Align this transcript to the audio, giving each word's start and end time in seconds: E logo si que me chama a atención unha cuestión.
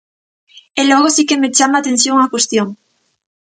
E 0.79 0.81
logo 0.91 1.07
si 1.15 1.23
que 1.27 1.39
me 1.41 1.53
chama 1.57 1.75
a 1.77 1.81
atención 1.83 2.17
unha 2.17 2.31
cuestión. 2.33 2.67